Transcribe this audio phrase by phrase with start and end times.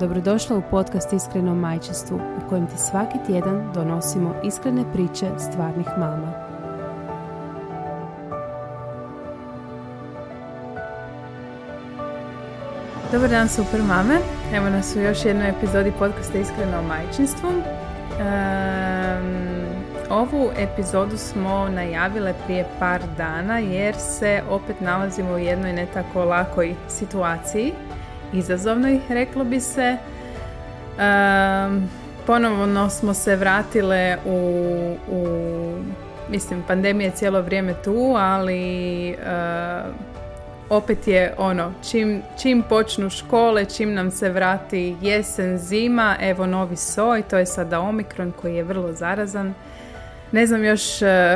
[0.00, 6.32] Dobrodošla u podcast Iskreno majčinstvu u kojem ti svaki tjedan donosimo iskrene priče stvarnih mama.
[13.12, 14.18] Dobar dan super mame,
[14.54, 17.48] evo nas u još jednoj epizodi podcasta Iskreno o majčinstvu.
[20.10, 26.24] ovu epizodu smo najavile prije par dana jer se opet nalazimo u jednoj ne tako
[26.24, 27.72] lakoj situaciji
[28.32, 29.96] izazovnoj, reklo bi se.
[30.96, 31.88] Um,
[32.26, 34.38] ponovno smo se vratile u,
[35.10, 35.26] u
[36.30, 39.94] mislim, pandemija je cijelo vrijeme tu, ali uh,
[40.68, 46.76] opet je ono, čim, čim počnu škole, čim nam se vrati jesen, zima, evo novi
[46.76, 49.54] soj, to je sada Omikron koji je vrlo zarazan.
[50.32, 50.82] Ne znam još,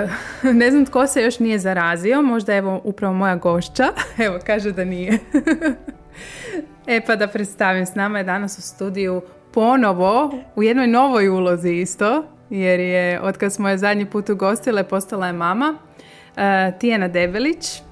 [0.61, 3.89] ne znam tko se još nije zarazio, možda evo upravo moja gošća,
[4.27, 5.19] evo kaže da nije.
[6.91, 11.71] E pa da predstavim, s nama je danas u studiju ponovo u jednoj novoj ulozi
[11.71, 17.09] isto, jer je od kad smo je zadnji put ugostile postala je mama, uh, Tijana
[17.09, 17.83] Debelić.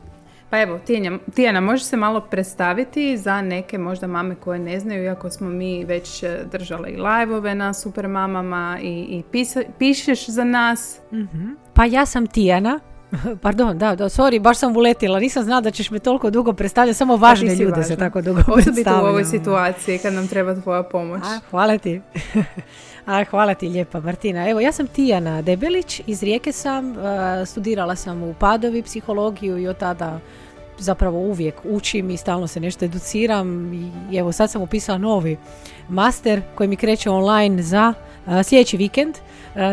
[0.51, 5.05] Pa evo, Tijana, Tijana, možeš se malo predstaviti za neke možda mame koje ne znaju,
[5.05, 9.43] iako smo mi već e, držale i live na super mamama i, i
[9.79, 11.01] pišeš za nas.
[11.13, 12.81] mm Pa ja sam Tijana,
[13.43, 15.21] Pardon, da, da, sorry, baš sam uletila.
[15.21, 19.01] Nisam znala da ćeš me toliko dugo predstavljati, samo važne ljude se tako dugo Osobito
[19.03, 21.23] u ovoj situaciji kad nam treba tvoja pomoć.
[21.25, 22.01] A, hvala ti.
[23.07, 24.49] A, hvala ti lijepa Martina.
[24.49, 26.95] Evo, ja sam Tijana Debelić, iz Rijeke sam,
[27.47, 30.21] studirala sam u Padovi psihologiju i od tada
[30.79, 33.75] zapravo uvijek učim i stalno se nešto educiram
[34.13, 35.37] i evo sad sam upisala novi
[35.89, 37.95] master koji mi kreće online za
[38.45, 39.15] sljedeći vikend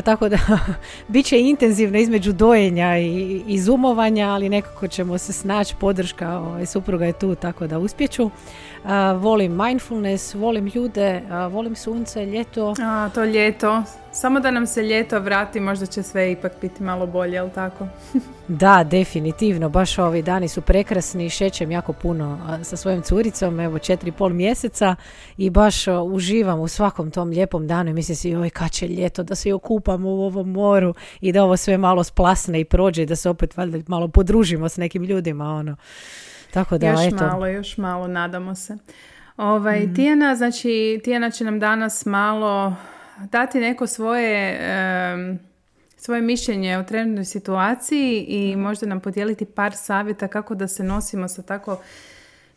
[0.06, 0.38] tako da
[1.08, 6.66] bit će intenzivno između dojenja i, i zumovanja, ali nekako ćemo se snaći, podrška ovaj,
[6.66, 8.30] supruga je tu, tako da uspjeću.
[9.20, 12.74] Volim mindfulness, volim ljude, volim sunce, ljeto.
[12.84, 13.84] A, to ljeto.
[14.12, 17.88] Samo da nam se ljeto vrati, možda će sve ipak biti malo bolje, jel tako?
[18.48, 19.70] da, definitivno.
[19.70, 21.30] Baš ovi dani su prekrasni.
[21.30, 24.96] Šećem jako puno sa svojim curicom, evo četiri pol mjeseca
[25.38, 29.24] i baš uživam u svakom tom lijepom danu i mislim si, oj, kad će ljeto,
[29.24, 33.06] da se okupamo u ovom moru i da ovo sve malo splasne i prođe i
[33.06, 35.76] da se opet valjda malo podružimo s nekim ljudima, ono.
[36.56, 37.16] Tako da, još eto.
[37.16, 38.78] malo, još malo, nadamo se.
[39.38, 39.96] Ovaj, mm.
[39.96, 42.76] Tijana, znači, Tijana će nam danas malo
[43.32, 44.60] dati neko svoje,
[45.98, 51.28] svoje mišljenje o trenutnoj situaciji i možda nam podijeliti par savjeta kako da se nosimo
[51.28, 51.80] sa tako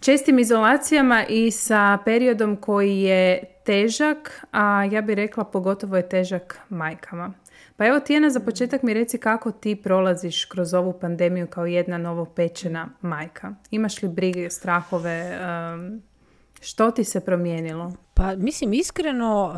[0.00, 6.58] čestim izolacijama i sa periodom koji je težak, a ja bih rekla pogotovo je težak
[6.68, 7.32] majkama.
[7.78, 11.98] Pa evo Tijena, za početak mi reci kako ti prolaziš kroz ovu pandemiju kao jedna
[11.98, 13.54] novopečena majka.
[13.70, 15.38] Imaš li brige, strahove,
[16.60, 17.92] što ti se promijenilo?
[18.14, 19.54] Pa mislim iskreno,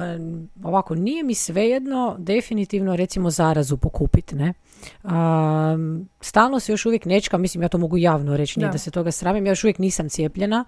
[0.64, 4.54] ovako nije mi svejedno definitivno recimo zarazu pokupiti, ne?
[5.02, 8.78] Um, stalno se još uvijek nečka, mislim ja to mogu javno reći, nije da.
[8.78, 10.64] se toga sramim, ja još uvijek nisam cijepljena,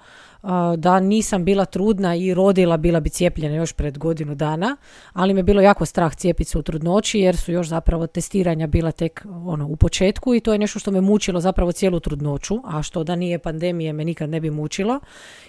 [0.77, 4.77] da nisam bila trudna i rodila, bila bi cijepljena još pred godinu dana,
[5.12, 8.93] ali me bilo jako strah cijepiti se u trudnoći jer su još zapravo testiranja bila
[8.93, 12.83] tek ono, u početku i to je nešto što me mučilo zapravo cijelu trudnoću, a
[12.83, 15.00] što da nije pandemije me nikad ne bi mučilo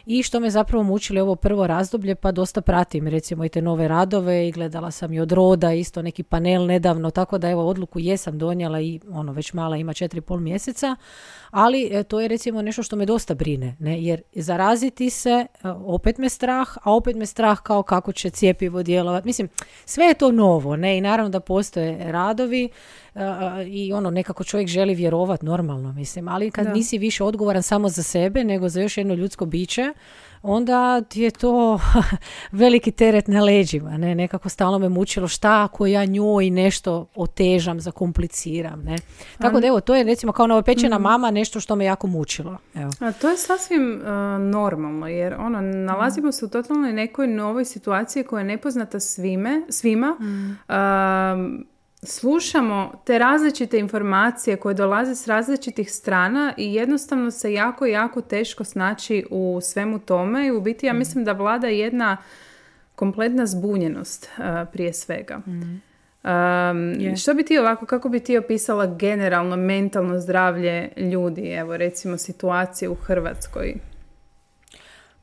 [0.06, 3.88] i što me zapravo mučilo ovo prvo razdoblje pa dosta pratim recimo i te nove
[3.88, 8.00] radove i gledala sam i od roda isto neki panel nedavno, tako da evo odluku
[8.00, 10.96] jesam donijela i ono već mala ima četiri pol mjeseca,
[11.52, 14.04] ali e, to je recimo nešto što me dosta brine, ne?
[14.04, 18.84] jer zaraziti se, e, opet me strah, a opet me strah kao kako će cijepivo
[18.84, 19.28] djelovati.
[19.28, 19.50] Mislim,
[19.86, 20.98] sve je to novo ne?
[20.98, 22.70] i naravno da postoje radovi
[23.16, 23.20] e,
[23.68, 28.04] i ono nekako čovjek želi vjerovat normalno, mislim, ali kad nisi više odgovoran samo za
[28.04, 29.94] sebe nego za još jedno ljudsko biće,
[30.44, 31.80] onda ti je to
[32.52, 33.98] veliki teret na leđima.
[33.98, 34.16] Ne?
[34.16, 38.82] Nekako stalno me mučilo šta ako ja njoj nešto otežam, zakompliciram.
[38.82, 38.96] Ne?
[39.38, 42.58] Tako da evo, to je recimo kao novopečena mm mama nešto što me jako mučilo.
[42.76, 42.92] Evo.
[43.00, 44.08] A to je sasvim uh,
[44.42, 50.18] normalno jer ono, nalazimo se u totalno nekoj novoj situaciji koja je nepoznata svime, svima.
[50.20, 50.52] Mm.
[50.52, 51.73] Uh,
[52.06, 58.64] slušamo te različite informacije koje dolaze s različitih strana i jednostavno se jako, jako teško
[58.64, 60.98] snaći u svemu tome i u biti ja mm.
[60.98, 62.18] mislim da vlada jedna
[62.96, 65.38] kompletna zbunjenost uh, prije svega.
[65.38, 65.82] Mm.
[66.24, 72.18] Um, Što bi ti ovako, kako bi ti opisala generalno mentalno zdravlje ljudi, evo recimo
[72.18, 73.76] situacije u Hrvatskoj?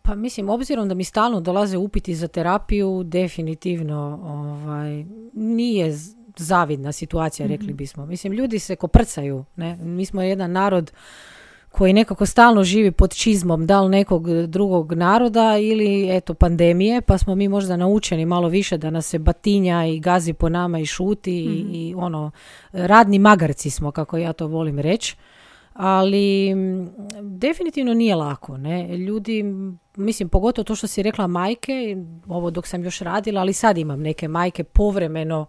[0.03, 5.93] Pa mislim, obzirom da mi stalno dolaze upiti za terapiju, definitivno ovaj, nije
[6.37, 7.77] zavidna situacija, rekli mhm.
[7.77, 8.06] bismo.
[8.06, 9.44] Mislim, ljudi se koprcaju.
[9.56, 9.77] Ne?
[9.77, 10.93] Mi smo jedan narod
[11.71, 17.19] koji nekako stalno živi pod čizmom da li nekog drugog naroda ili eto pandemije, pa
[17.19, 20.87] smo mi možda naučeni malo više da nas se batinja i gazi po nama i
[20.87, 21.75] šuti i, mhm.
[21.75, 22.31] i ono,
[22.73, 25.17] radni magarci smo, kako ja to volim reći.
[25.73, 26.55] Ali
[27.23, 28.56] definitivno nije lako.
[28.56, 28.97] Ne?
[28.97, 29.44] Ljudi,
[29.97, 31.97] mislim, pogotovo to što si rekla majke,
[32.29, 35.47] ovo dok sam još radila, ali sad imam neke majke povremeno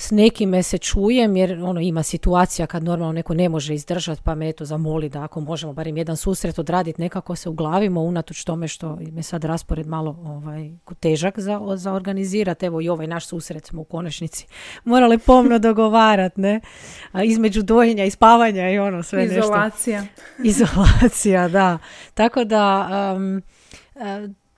[0.00, 4.34] s nekime se čujem jer ono ima situacija kad normalno neko ne može izdržati pa
[4.34, 8.68] me eto zamoli da ako možemo barem jedan susret odraditi nekako se uglavimo unatoč tome
[8.68, 10.70] što me sad raspored malo ovaj,
[11.00, 12.66] težak za, za organizirati.
[12.66, 14.46] Evo i ovaj naš susret smo u konačnici
[14.84, 16.60] morali pomno dogovarati ne?
[17.12, 20.00] A između dojenja i spavanja i ono sve Izolacija.
[20.00, 20.22] nešto.
[20.44, 21.78] Izolacija, da.
[22.14, 22.88] Tako da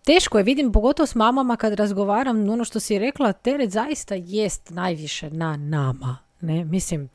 [0.05, 4.71] Teško je, vidim pogotovo s mamama kad razgovaram, ono što si rekla, teret zaista jest
[4.71, 6.19] najviše na nama.
[6.41, 7.09] Ne, mislim,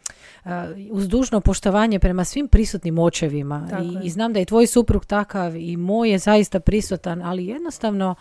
[0.45, 0.51] uh,
[0.91, 5.55] uz dužno poštovanje prema svim prisutnim očevima I, i znam da je tvoj suprug takav
[5.55, 8.15] i moj je zaista prisutan, ali jednostavno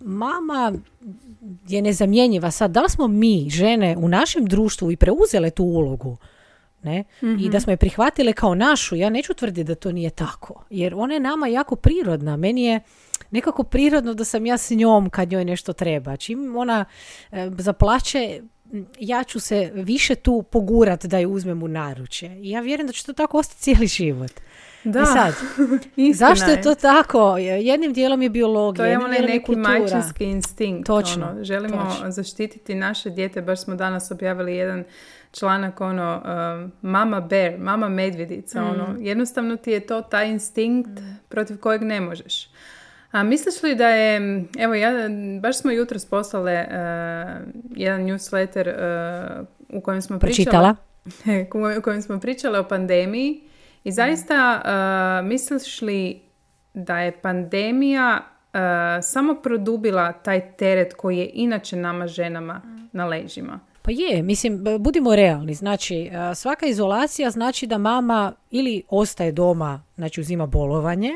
[0.00, 0.72] mama
[1.68, 2.50] je nezamjenjiva.
[2.50, 6.16] Sad, da li smo mi, žene, u našem društvu i preuzele tu ulogu?
[6.82, 7.04] Ne?
[7.20, 7.58] I da mhm.
[7.58, 10.64] smo je prihvatile kao našu, ja neću tvrditi da to nije tako.
[10.70, 12.36] Jer ona je nama jako prirodna.
[12.36, 12.80] Meni je
[13.30, 16.16] nekako prirodno da sam ja s njom kad njoj nešto treba.
[16.16, 16.84] Čim ona
[17.32, 18.40] e, zaplaće,
[19.00, 22.40] ja ću se više tu pogurat da ju uzmem u naručje.
[22.42, 24.32] I ja vjerujem da će to tako ostati cijeli život.
[24.84, 25.34] Da, I sad,
[26.28, 27.36] zašto je to tako?
[27.38, 30.86] Jednim dijelom je biologija, To je onaj neki majčinski instinkt.
[30.86, 31.28] Točno.
[31.30, 33.42] Ono, želimo zaštititi naše dijete.
[33.42, 34.84] Baš smo danas objavili jedan
[35.32, 38.64] članak ono um, mama bear, mama medvjedica.
[38.64, 39.02] Ono, mm.
[39.02, 41.16] jednostavno ti je to taj instinkt mm.
[41.28, 42.48] protiv kojeg ne možeš.
[43.14, 44.90] A misliš li da je, evo ja,
[45.40, 46.74] baš smo jutros poslale uh,
[47.76, 50.76] jedan newsletter uh, u kojem smo pričala,
[51.78, 53.40] u kojem smo pričale o pandemiji
[53.84, 56.20] i zaista uh, misliš li
[56.74, 58.20] da je pandemija
[59.02, 62.62] samo produbila taj teret koji je inače nama ženama
[62.92, 63.60] na leđima?
[63.82, 65.54] Pa je, mislim, budimo realni.
[65.54, 71.10] Znači, svaka izolacija znači da mama ili ostaje doma, znači uzima bolovanje,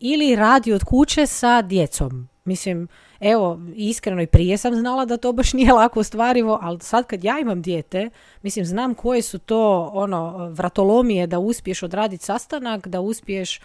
[0.00, 2.28] ili radi od kuće sa djecom.
[2.44, 2.88] Mislim,
[3.20, 7.24] evo, iskreno i prije sam znala da to baš nije lako ostvarivo, ali sad kad
[7.24, 8.10] ja imam dijete,
[8.42, 13.60] mislim, znam koje su to ono vratolomije da uspiješ odraditi sastanak, da uspiješ,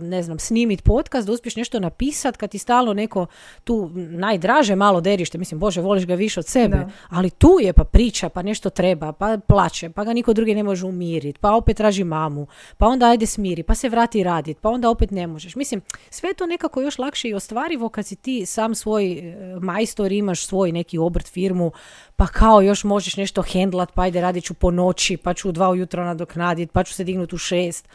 [0.00, 3.26] ne znam, snimiti podcast, da uspiješ nešto napisat kad ti stalno neko
[3.64, 7.84] tu najdraže malo derište, mislim, bože, voliš ga više od sebe, ali tu je pa
[7.84, 11.76] priča, pa nešto treba, pa plaće, pa ga niko drugi ne može umiriti, pa opet
[11.76, 12.46] traži mamu,
[12.76, 15.56] pa onda ajde smiri, pa se vrati radit, pa onda opet ne možeš.
[15.56, 15.80] Mislim,
[16.10, 20.46] sve to nekako još lakše i ostvarivo kad si ti sam svoj e, majstor, imaš
[20.46, 21.72] svoj neki obrt, firmu,
[22.16, 25.52] pa kao još možeš nešto hendlat, pa ajde radit ću po noći, pa ću u
[25.52, 27.88] dva ujutro nadoknaditi, pa ću se dignuti u šest.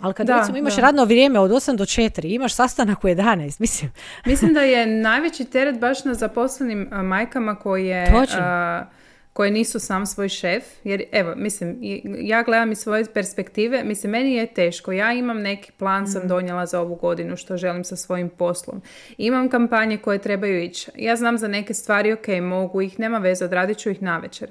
[0.00, 3.60] Ali kad da, recimo imaš radno vrijeme od 8 do 4, imaš sastanak u 11,
[3.60, 3.92] mislim.
[4.26, 8.12] Mislim da je najveći teret baš na zaposlenim majkama koje...
[8.12, 8.40] Točno
[9.34, 11.78] koje nisu sam svoj šef, jer evo, mislim,
[12.20, 16.28] ja gledam iz svoje perspektive, mislim, meni je teško, ja imam neki plan, sam mhm.
[16.28, 18.82] donijela za ovu godinu što želim sa svojim poslom.
[19.18, 20.90] Imam kampanje koje trebaju ići.
[20.96, 24.50] Ja znam za neke stvari, ok, mogu ih, nema veze, odradit ću ih na večer.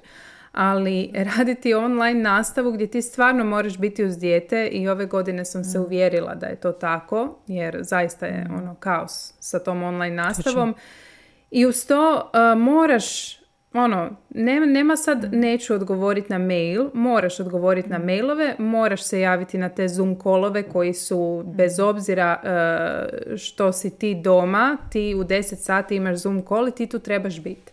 [0.51, 5.63] Ali raditi online nastavu gdje ti stvarno moraš biti uz dijete i ove godine sam
[5.63, 5.85] se mhm.
[5.85, 8.55] uvjerila da je to tako, jer zaista je mhm.
[8.55, 10.75] ono kaos sa tom online nastavom.
[11.51, 13.42] I uz to uh, moraš
[13.73, 19.57] ono, nema, nema sad neću odgovoriti na mail, moraš odgovoriti na mailove, moraš se javiti
[19.57, 25.23] na te Zoom kolove koji su bez obzira uh, što si ti doma, ti u
[25.23, 27.71] 10 sati imaš Zoom call i ti tu trebaš biti.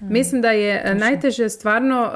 [0.00, 0.12] Mm.
[0.12, 2.12] Mislim da je najteže stvarno uh,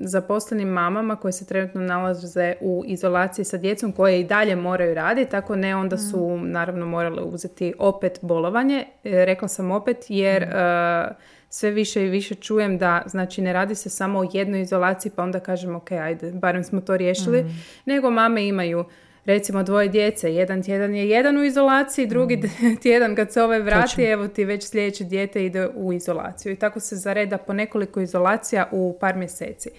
[0.00, 5.30] zaposlenim mamama koje se trenutno nalaze u izolaciji sa djecom koje i dalje moraju raditi,
[5.30, 6.50] tako ne onda su mm.
[6.50, 8.84] naravno morale uzeti opet bolovanje.
[9.04, 11.16] E, rekla sam opet jer uh,
[11.52, 15.22] sve više i više čujem da znači ne radi se samo o jednoj izolaciji pa
[15.22, 17.62] onda kažem ok, ajde, barem smo to riješili, mm.
[17.84, 18.84] nego mame imaju
[19.24, 22.76] recimo dvoje djece, jedan tjedan je jedan u izolaciji, drugi mm.
[22.82, 26.80] tjedan kad se ovaj vrati, evo ti već sljedeće dijete ide u izolaciju i tako
[26.80, 29.70] se zareda po nekoliko izolacija u par mjeseci.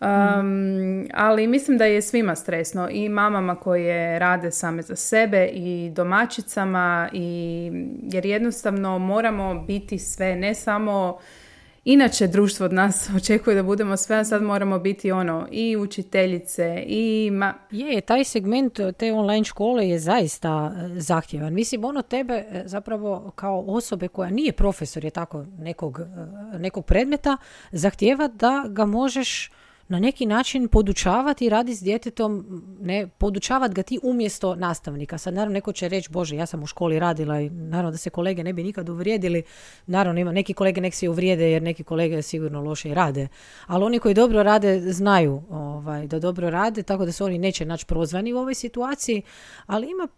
[0.00, 5.90] Um, ali mislim da je svima stresno i mamama koje rade same za sebe i
[5.94, 7.70] domaćicama i
[8.02, 11.18] jer jednostavno moramo biti sve ne samo
[11.84, 16.84] inače društvo od nas očekuje da budemo sve, a sad moramo biti ono i učiteljice
[16.86, 17.30] i...
[17.32, 17.54] Ma...
[17.70, 21.54] Je, taj segment te online škole je zaista e, zahtjevan.
[21.54, 26.86] Mislim, ono tebe e, zapravo kao osobe koja nije profesor je tako nekog, e, nekog
[26.86, 27.36] predmeta,
[27.72, 29.50] zahtjeva da ga možeš
[29.88, 35.18] na neki način podučavati i raditi s djetetom, ne, podučavati ga ti umjesto nastavnika.
[35.18, 38.10] Sad naravno neko će reći, bože, ja sam u školi radila i naravno da se
[38.10, 39.42] kolege ne bi nikad uvrijedili.
[39.86, 43.28] Naravno ima neki kolege nek se uvrijede jer neki kolege sigurno loše i rade.
[43.66, 47.64] Ali oni koji dobro rade znaju ovaj, da dobro rade, tako da se oni neće
[47.64, 49.22] naći prozvani u ovoj situaciju.
[49.66, 50.08] Ali ima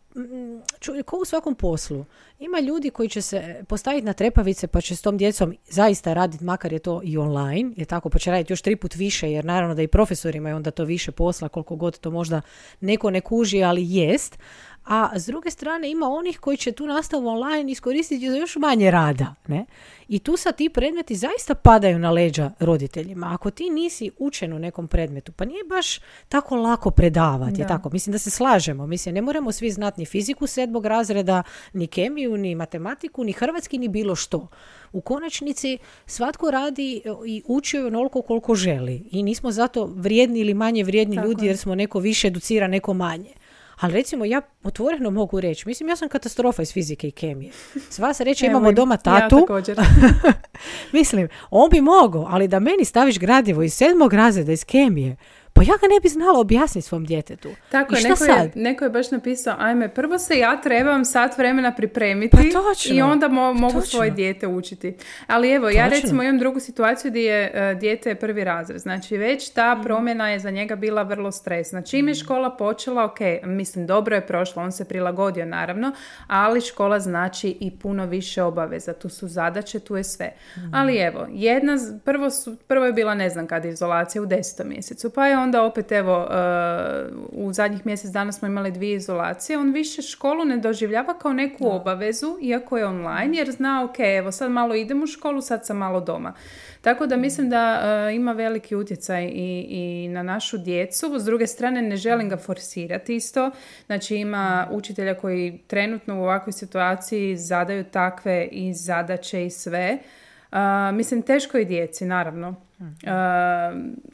[1.05, 2.05] ko u svakom poslu.
[2.39, 6.45] Ima ljudi koji će se postaviti na trepavice pa će s tom djecom zaista raditi,
[6.45, 9.45] makar je to i online, je tako, pa će raditi još tri put više, jer
[9.45, 12.41] naravno da i profesorima je onda to više posla, koliko god to možda
[12.81, 14.39] neko ne kuži, ali jest
[14.85, 18.91] a s druge strane ima onih koji će tu nastavu online iskoristiti za još manje
[18.91, 19.35] rada.
[19.47, 19.67] Ne?
[20.09, 23.35] I tu sad ti predmeti zaista padaju na leđa roditeljima.
[23.35, 27.67] Ako ti nisi učen u nekom predmetu, pa nije baš tako lako predavati.
[27.69, 27.91] Tako?
[27.93, 28.87] Mislim da se slažemo.
[28.87, 33.79] Mislim, ne moramo svi znati ni fiziku sedmog razreda, ni kemiju, ni matematiku, ni hrvatski,
[33.79, 34.49] ni bilo što.
[34.93, 39.09] U konačnici svatko radi i uči onoliko koliko želi.
[39.11, 43.40] I nismo zato vrijedni ili manje vrijedni ljudi jer smo neko više educira, neko manje.
[43.81, 47.53] Ali recimo ja otvoreno mogu reći, mislim ja sam katastrofa iz fizike i kemije.
[47.91, 49.37] Sva se reći imamo doma tatu.
[49.37, 49.81] Ja također.
[50.93, 55.17] mislim, on bi mogao, ali da meni staviš gradivo iz sedmog razreda iz kemije,
[55.53, 57.49] pa ja ga ne bi znala objasniti svom djetetu.
[57.71, 58.45] Tako je, neko, sad?
[58.45, 62.43] je, neko je baš napisao, ajme, prvo se ja trebam sat vremena pripremiti pa
[62.91, 64.97] i onda mogu svoje dijete učiti.
[65.27, 68.81] Ali evo, ja recimo imam drugu situaciju gdje je uh, dijete prvi razred.
[68.81, 69.83] Znači, već ta mm.
[69.83, 71.83] promjena je za njega bila vrlo stresna.
[71.83, 72.17] Čim je mm.
[72.17, 75.93] škola počela, ok, mislim, dobro je prošlo, on se prilagodio naravno,
[76.27, 78.93] ali škola znači i puno više obaveza.
[78.93, 80.33] Tu su zadaće, tu je sve.
[80.57, 80.75] Mm.
[80.75, 85.11] Ali evo, jedna, prvo, su, prvo je bila, ne znam kad izolacija, u desetom mjesecu,
[85.11, 89.59] pa je on onda opet evo uh, u zadnjih mjesec dana smo imali dvije izolacije,
[89.59, 94.33] on više školu ne doživljava kao neku obavezu, iako je online, jer zna ok, evo
[94.33, 96.33] sad malo idem u školu, sad sam malo doma.
[96.81, 101.19] Tako da mislim da uh, ima veliki utjecaj i, i na našu djecu.
[101.19, 103.51] S druge strane ne želim ga forsirati isto.
[103.87, 109.99] Znači ima učitelja koji trenutno u ovakvoj situaciji zadaju takve i zadaće i sve.
[110.53, 110.59] Uh,
[110.93, 112.70] mislim teško je djeci naravno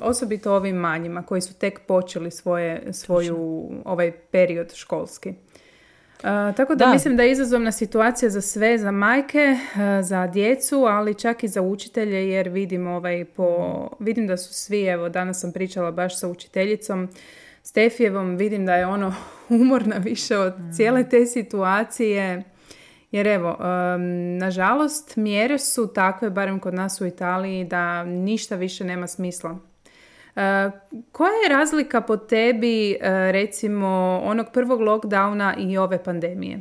[0.00, 5.34] osobito ovim manjima koji su tek počeli svoje, svoju ovaj period školski.
[6.56, 9.56] tako da, mislim da je izazovna situacija za sve, za majke,
[10.02, 14.84] za djecu, ali čak i za učitelje jer vidim ovaj po, vidim da su svi,
[14.84, 17.08] evo danas sam pričala baš sa učiteljicom
[17.62, 19.14] Stefijevom, vidim da je ono
[19.48, 22.42] umorna više od cijele te situacije
[23.10, 23.56] jer evo,
[24.38, 29.50] nažalost, mjere su takve, barem kod nas u Italiji, da ništa više nema smisla.
[29.50, 30.42] Uh,
[31.12, 36.60] koja je razlika po tebi, uh, recimo, onog prvog lockdowna i ove pandemije?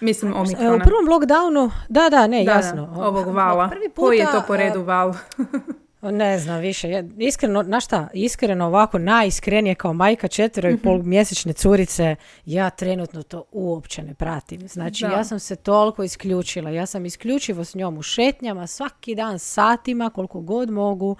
[0.00, 0.74] Mislim, omikrona.
[0.74, 2.94] U prvom lockdownu, da, da, ne, jasno.
[2.96, 3.68] ovog vala.
[3.68, 5.14] Prvi puta, Koji je to po redu val?
[6.02, 7.04] Ne znam više.
[7.18, 11.08] Iskreno, na šta, iskreno ovako najiskrenije kao majka četvero i pol mhm.
[11.08, 14.68] mjesečne curice, ja trenutno to uopće ne pratim.
[14.68, 16.70] Znači, ja sam se toliko isključila.
[16.70, 21.16] Ja sam isključivo s njom u šetnjama svaki dan satima koliko god mogu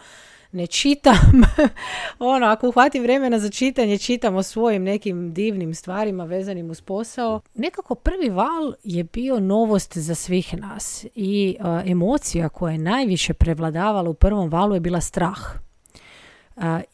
[0.52, 1.42] ne čitam.
[2.18, 7.40] ono, ako uhvatim vremena za čitanje, čitam o svojim nekim divnim stvarima vezanim uz posao.
[7.54, 14.10] Nekako prvi val je bio novost za svih nas i emocija koja je najviše prevladavala
[14.10, 15.38] u prvom valu je bila strah.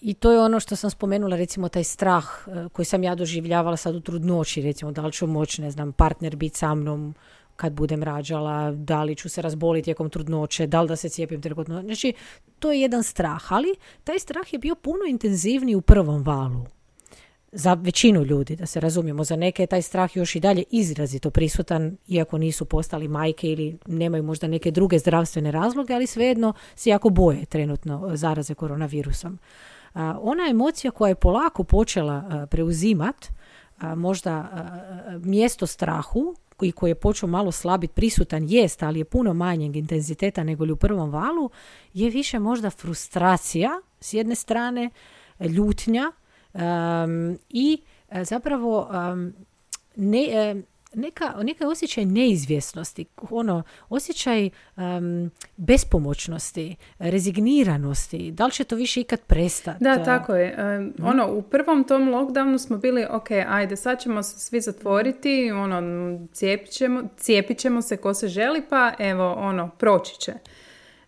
[0.00, 2.24] I to je ono što sam spomenula, recimo taj strah
[2.72, 6.36] koji sam ja doživljavala sad u trudnoći, recimo da li ću moći, ne znam, partner
[6.36, 7.14] biti sa mnom
[7.56, 11.42] kad budem rađala, da li ću se razboliti tijekom trudnoće, da li da se cijepim
[11.42, 12.12] tijekom Znači,
[12.58, 16.66] to je jedan strah, ali taj strah je bio puno intenzivniji u prvom valu.
[17.52, 21.30] Za većinu ljudi, da se razumijemo, za neke je taj strah još i dalje izrazito
[21.30, 26.90] prisutan, iako nisu postali majke ili nemaju možda neke druge zdravstvene razloge, ali svejedno se
[26.90, 29.38] jako boje trenutno zaraze koronavirusom.
[30.20, 33.26] ona emocija koja je polako počela preuzimat,
[33.96, 34.48] možda
[35.22, 40.44] mjesto strahu, i koji je počeo malo slabiti prisutan jest, ali je puno manjeg intenziteta
[40.44, 41.50] nego li u prvom valu,
[41.92, 43.70] je više možda frustracija
[44.00, 44.90] s jedne strane,
[45.40, 46.12] ljutnja
[47.48, 48.90] i e, zapravo
[49.96, 50.62] ne,
[50.94, 54.50] neka, neka osjećaj neizvjesnosti, ono, osjećaj
[55.56, 59.84] bespomoćnosti, rezigniranosti, da li će to više ikad prestati?
[59.84, 60.78] Da, tako je.
[60.78, 65.50] Um, ono, u prvom tom lockdownu smo bili, ok, ajde, sad ćemo se svi zatvoriti,
[65.50, 65.80] ono,
[66.32, 70.32] cijepit ćemo, cijepit ćemo se ko se želi, pa evo, ono, proći će.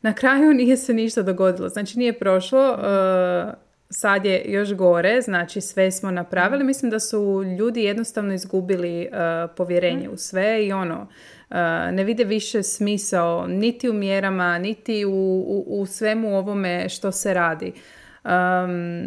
[0.03, 1.69] na kraju nije se ništa dogodilo.
[1.69, 6.65] Znači nije prošlo, uh, sad je još gore, znači sve smo napravili.
[6.65, 11.57] Mislim da su ljudi jednostavno izgubili uh, povjerenje u sve i ono, uh,
[11.93, 17.35] ne vide više smisao niti u mjerama, niti u, u, u svemu ovome što se
[17.35, 17.73] radi.
[18.25, 19.05] Um,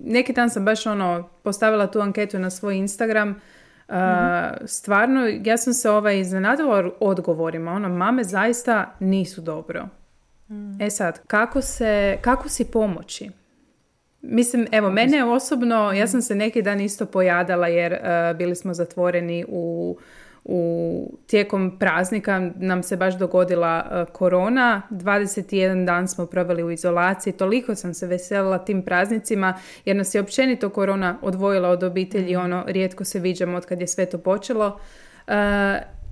[0.00, 3.40] neki dan sam baš ono postavila tu anketu na svoj Instagram
[3.88, 3.94] Uh,
[4.66, 7.72] stvarno, ja sam se ovaj iznenadila odgovorima.
[7.72, 9.88] Ono, mame zaista nisu dobro.
[10.48, 10.82] Mm.
[10.82, 13.30] E sad, kako, se, kako si pomoći?
[14.26, 18.74] Mislim, evo, mene osobno, ja sam se neki dan isto pojadala jer uh, bili smo
[18.74, 19.96] zatvoreni u
[20.44, 24.82] u tijekom praznika nam se baš dogodila uh, korona.
[24.90, 27.32] 21 dan smo proveli u izolaciji.
[27.32, 32.32] Toliko sam se veselila tim praznicima jer nas je općenito korona odvojila od obitelji.
[32.32, 32.44] Mhm.
[32.44, 34.78] Ono, rijetko se viđamo od kad je sve to počelo.
[35.28, 35.34] Uh,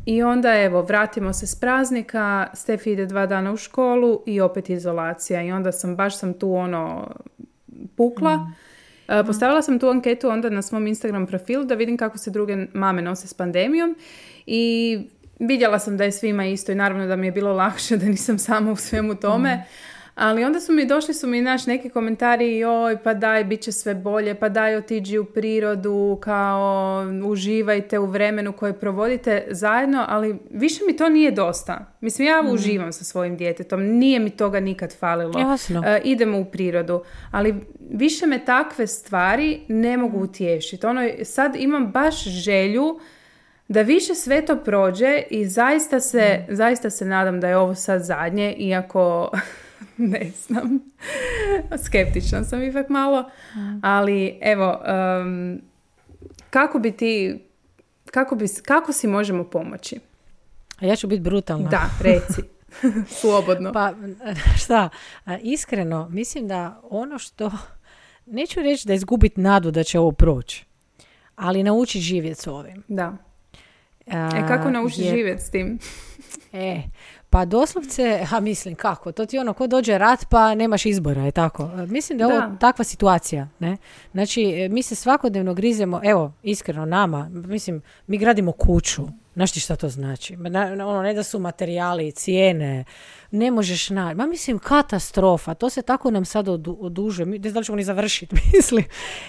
[0.07, 4.71] I onda evo, vratimo se s praznika, Stefi ide dva dana u školu i opet
[4.71, 5.42] izolacija.
[5.42, 7.09] I onda sam, baš sam tu ono,
[8.02, 8.37] pukla.
[8.37, 8.54] Mm.
[9.09, 12.66] Uh, postavila sam tu anketu onda na svom Instagram profilu da vidim kako se druge
[12.73, 13.97] mame nose s pandemijom
[14.47, 14.99] i
[15.38, 18.38] vidjela sam da je svima isto i naravno da mi je bilo lakše da nisam
[18.38, 19.54] sama u svemu tome.
[19.54, 19.62] Mm.
[20.14, 23.73] Ali onda su mi došli su mi naš neki komentari joj pa daj bit će
[23.73, 30.38] sve bolje, pa daj otiđi u prirodu, kao uživajte u vremenu koje provodite zajedno, ali
[30.50, 31.97] više mi to nije dosta.
[32.00, 32.49] Mislim ja mm.
[32.49, 35.40] uživam sa svojim djetetom, nije mi toga nikad falilo.
[35.40, 35.83] Jasno.
[35.87, 37.54] E, idemo u prirodu, ali
[37.90, 40.87] više me takve stvari ne mogu utješiti.
[40.87, 43.00] Ono, sad imam baš želju
[43.69, 46.54] da više sve to prođe i zaista se, mm.
[46.54, 49.31] zaista se nadam da je ovo sad zadnje, iako
[50.12, 50.81] ne znam.
[51.85, 53.31] Skeptična sam ipak malo.
[53.83, 54.81] Ali evo,
[56.50, 57.38] kako bi ti,
[58.11, 60.00] kako, bi, kako si možemo pomoći?
[60.81, 61.68] A ja ću biti brutalna.
[61.68, 62.42] Da, reci.
[63.20, 63.72] Slobodno.
[63.72, 63.92] Pa
[64.62, 64.88] šta,
[65.42, 67.50] iskreno, mislim da ono što,
[68.26, 70.64] neću reći da izgubiti nadu da će ovo proći,
[71.37, 72.83] ali nauči živjeti s ovim.
[72.88, 73.16] Da.
[74.07, 75.78] e kako nauči živjeti s tim?
[76.52, 76.83] e,
[77.33, 81.31] pa doslovce, a mislim kako, to ti ono, ko dođe rat pa nemaš izbora, je
[81.31, 81.71] tako.
[81.88, 83.77] Mislim da je ovo takva situacija, ne.
[84.12, 89.03] Znači, e, mi se svakodnevno grizemo, evo, iskreno nama, mislim, mi gradimo kuću,
[89.35, 90.37] Znaš ti šta to znači?
[90.87, 92.85] Ono, ne da su materijali, cijene,
[93.31, 94.16] ne možeš naći.
[94.16, 95.55] Ma mislim, katastrofa.
[95.55, 97.27] To se tako nam sad odužuje.
[97.27, 98.85] Ne znam da ćemo ni završiti, mislim.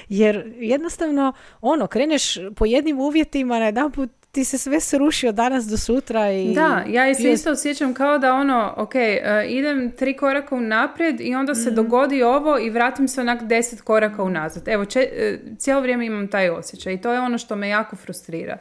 [0.10, 5.66] Jer jednostavno, ono, kreneš po jednim uvjetima, na jedan put ti se sve srušio danas
[5.66, 6.54] do sutra i...
[6.54, 11.36] Da, ja se isto osjećam kao da ono, ok, uh, idem tri koraka unaprijed i
[11.36, 14.68] onda se mm dogodi ovo i vratim se onak deset koraka unazad.
[14.68, 17.96] Evo, če, uh, cijelo vrijeme imam taj osjećaj i to je ono što me jako
[17.96, 18.58] frustrira.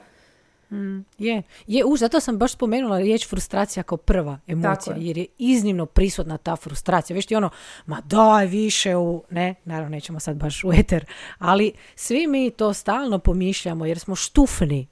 [0.73, 5.27] Mm, je, je už, zato sam baš spomenula riječ frustracija kao prva emocija, jer je
[5.39, 7.15] iznimno prisutna ta frustracija.
[7.15, 7.51] Već ti ono,
[7.87, 11.05] ma daj više u, ne, naravno nećemo sad baš u eter,
[11.39, 14.87] ali svi mi to stalno pomišljamo jer smo štufni,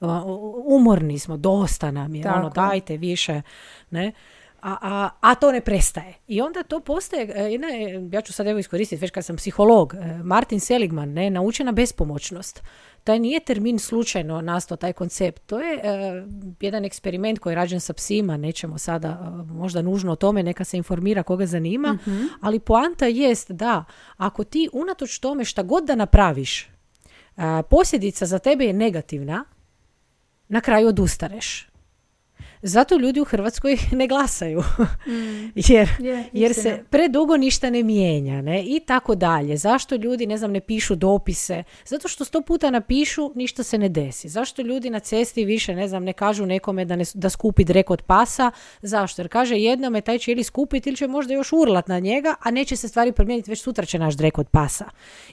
[0.64, 3.42] umorni smo, dosta nam je, ono, dajte više,
[3.90, 4.12] ne.
[4.62, 6.14] A, a, a, to ne prestaje.
[6.28, 7.68] I onda to postaje, e, jedna,
[8.12, 12.62] ja ću sad evo iskoristiti, već kad sam psiholog, e, Martin Seligman, ne, naučena bespomoćnost
[13.04, 15.42] taj nije termin slučajno nastao taj koncept.
[15.46, 16.26] To je e,
[16.60, 20.64] jedan eksperiment koji je rađen sa psima, nećemo sada e, možda nužno o tome, neka
[20.64, 22.24] se informira koga zanima, mhm.
[22.40, 23.84] ali poanta jest da
[24.16, 26.68] ako ti unatoč tome šta god da napraviš, e,
[27.70, 29.44] posljedica za tebe je negativna,
[30.48, 31.69] na kraju odustaneš.
[32.62, 34.60] Zato ljudi u Hrvatskoj ne glasaju.
[35.06, 35.52] Mm.
[35.54, 35.88] jer
[36.32, 38.42] jer se predugo ništa ne mijenja.
[38.42, 38.64] Ne?
[38.64, 39.56] I tako dalje.
[39.56, 41.62] Zašto ljudi, ne znam, ne pišu dopise?
[41.84, 44.28] Zato što sto puta napišu, ništa se ne desi.
[44.28, 47.90] Zašto ljudi na cesti više, ne znam, ne kažu nekome da, ne, da skupi drek
[47.90, 48.50] od pasa?
[48.82, 49.22] Zašto?
[49.22, 52.50] Jer kaže jednome taj će ili skupiti ili će možda još urlat na njega, a
[52.50, 54.84] neće se stvari promijeniti, već sutra će naš drek od pasa.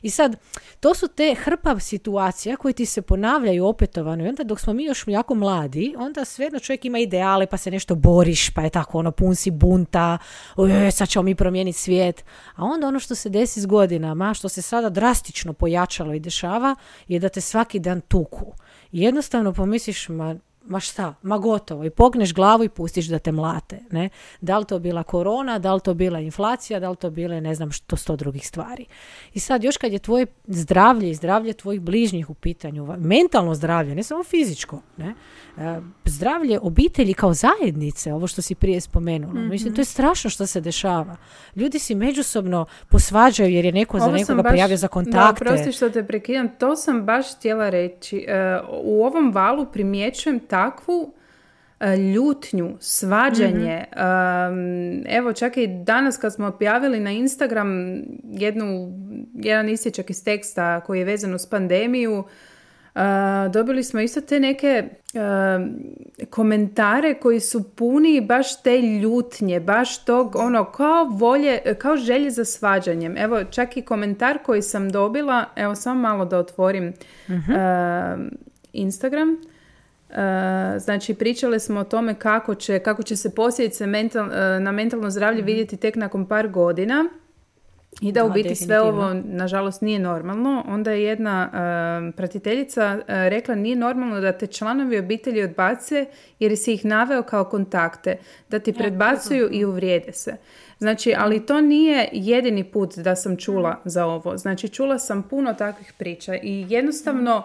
[0.02, 0.36] I sad,
[0.80, 4.84] to su te hrpa situacija koje ti se ponavljaju opetovano i onda dok smo mi
[4.84, 8.70] još jako mladi, onda svejedno čovjek ima ide ideale pa se nešto boriš pa je
[8.70, 10.18] tako ono pun si bunta
[10.56, 12.26] oj, sad ćemo mi promijeniti svijet.
[12.56, 16.76] A onda ono što se desi s godinama što se sada drastično pojačalo i dešava
[17.08, 18.54] je da te svaki dan tuku.
[18.92, 20.36] Jednostavno pomisliš ma
[20.68, 24.10] ma šta, ma gotovo i pogneš glavu i pustiš da te mlate, ne?
[24.42, 27.56] Da li to bila korona, da li to bila inflacija, da li to bile ne
[27.56, 28.86] znam što sto drugih stvari.
[29.34, 33.96] I sad još kad je tvoje zdravlje i zdravlje tvojih bližnjih u pitanju, mentalno zdravlje,
[33.96, 35.14] ne samo fizičko, ne?
[35.58, 39.34] E, zdravlje obitelji kao zajednice, ovo što si prije spomenula.
[39.34, 41.16] mm Mislim, to je strašno što se dešava.
[41.56, 45.46] Ljudi si međusobno posvađaju jer je neko za nekoga baš, prijavio za kontakte.
[45.46, 48.26] Da, prosti što te prekidam, to sam baš htjela reći.
[48.28, 51.14] E, u ovom valu primjećujem takvu
[51.80, 53.86] e, ljutnju, svađanje.
[53.92, 55.08] Mhm.
[55.10, 57.70] evo, čak i danas kad smo objavili na Instagram
[58.24, 58.92] jednu,
[59.34, 62.24] jedan isječak iz teksta koji je vezan uz pandemiju,
[63.54, 64.84] dobili smo isto te neke
[66.30, 72.46] komentare koji su puni baš te ljutnje, baš tog ono kao volje, kao želje za
[72.46, 73.18] svađanjem.
[73.18, 76.94] Evo čak i komentar koji sam dobila, evo samo malo da otvorim
[77.28, 77.34] uh
[78.74, 79.38] Instagram.
[80.80, 84.28] Znači pričale smo o tome kako će, kako će se posljedice mental,
[84.62, 85.46] na mentalno zdravlje mhm.
[85.46, 87.10] vidjeti tek nakon par godina
[88.02, 91.50] i da, u biti sve ovo nažalost nije normalno, onda je jedna
[92.16, 96.06] pratiteljica rekla nije normalno da te članovi obitelji odbace
[96.40, 98.18] jer si ih naveo kao kontakte,
[98.50, 100.38] da ti predbacuju i uvrijede se.
[100.80, 103.90] Znači, ali to nije jedini put da sam čula mm.
[103.90, 104.38] za ovo.
[104.38, 107.44] Znači, čula sam puno takvih priča i jednostavno,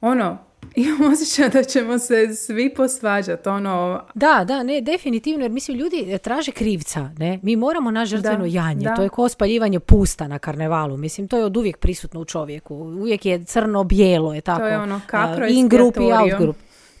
[0.00, 0.38] ono,
[0.76, 3.48] imam osjećaj da ćemo se svi posvađati.
[3.48, 4.02] Ono...
[4.14, 7.38] Da, da, ne, definitivno, jer mislim ljudi e, traže krivca, ne?
[7.42, 11.44] Mi moramo naš žrtveno janje, to je ko spaljivanje pusta na karnevalu, mislim, to je
[11.44, 14.60] od uvijek prisutno u čovjeku, uvijek je crno-bijelo, je tako.
[14.60, 16.56] To je ono kapro uh, in group i out group.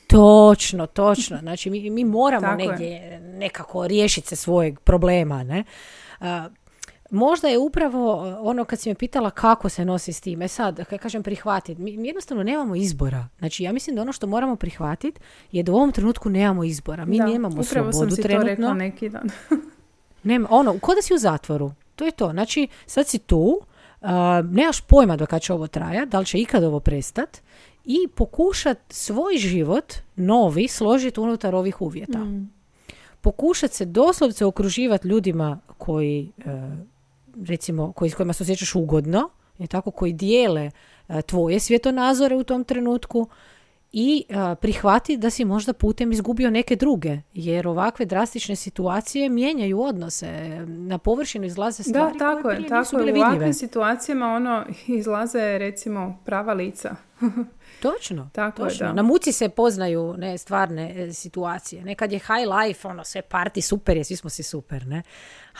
[0.06, 1.38] Točno, točno.
[1.38, 5.64] Znači, mi, mi moramo negdje nekako riješiti se svojeg problema, ne?
[6.20, 6.26] Uh,
[7.10, 10.84] možda je upravo uh, ono kad si me pitala kako se nosi s time, sad,
[10.84, 13.28] kad kažem prihvatiti, mi, jednostavno nemamo izbora.
[13.38, 15.20] Znači, ja mislim da ono što moramo prihvatiti
[15.52, 17.04] je da u ovom trenutku nemamo izbora.
[17.04, 18.44] Mi nemamo upravo slobodu sam si trenutno.
[18.44, 19.30] to rekla neki dan.
[20.22, 21.72] Nema, ono, ko da si u zatvoru.
[21.96, 22.30] To je to.
[22.30, 23.60] Znači, sad si tu,
[24.00, 24.08] uh,
[24.50, 27.42] nemaš pojma do kad će ovo trajati, da li će ikad ovo prestat
[27.84, 32.18] i pokušat svoj život novi složiti unutar ovih uvjeta.
[32.18, 32.52] Mm.
[33.20, 36.44] Pokušat se doslovce okruživati ljudima koji uh,
[37.46, 40.70] recimo koji, s kojima se osjećaš ugodno, je tako, koji dijele
[41.08, 43.28] e, tvoje svjetonazore u tom trenutku
[43.92, 49.80] i a, prihvati da si možda putem izgubio neke druge, jer ovakve drastične situacije mijenjaju
[49.80, 53.12] odnose, na površinu izlaze stvari da, tako koje je, tako je.
[53.12, 54.64] U ovakvim situacijama ono
[54.98, 56.96] izlaze recimo prava lica.
[57.82, 58.86] Točno, Tako točno.
[58.86, 58.94] Je, da.
[58.94, 61.84] Na muci se poznaju ne, stvarne e, situacije.
[61.84, 65.02] Nekad je high life, ono sve party super je, svi smo si super, ne.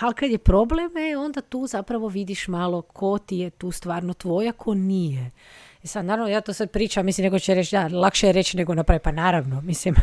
[0.00, 4.14] Ali kad je problem, e, onda tu zapravo vidiš malo ko ti je tu stvarno
[4.14, 5.30] tvoja, ko nije.
[5.82, 8.56] I sad, naravno, ja to sad pričam, mislim, nego će reći, da, lakše je reći
[8.56, 9.94] nego napraviti, pa naravno, mislim,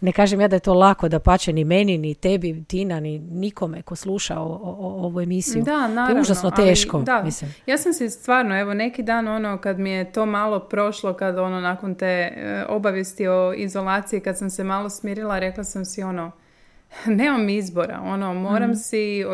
[0.00, 3.18] ne kažem ja da je to lako, da pače ni meni, ni tebi, Tina, ni
[3.18, 5.62] nikome ko sluša o, o, ovu emisiju.
[5.62, 6.06] Da, naravno.
[6.06, 7.54] To je užasno teško, da, mislim.
[7.66, 11.38] Ja sam si stvarno, evo, neki dan, ono, kad mi je to malo prošlo, kad,
[11.38, 16.02] ono, nakon te e, obavijesti o izolaciji, kad sam se malo smirila, rekla sam si,
[16.02, 16.30] ono,
[17.06, 18.76] nemam izbora, ono, moram mm.
[18.76, 19.24] si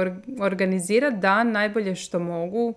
[0.41, 2.75] organizirati dan najbolje što mogu,